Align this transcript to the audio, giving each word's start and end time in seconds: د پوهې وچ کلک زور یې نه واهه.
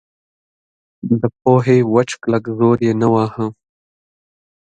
د 1.19 1.21
پوهې 1.39 1.77
وچ 1.93 2.09
کلک 2.21 2.43
زور 2.57 2.77
یې 2.85 2.93
نه 3.01 3.07
واهه. 3.13 3.45